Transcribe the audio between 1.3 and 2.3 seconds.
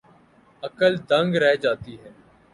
رہ جاتی ہے۔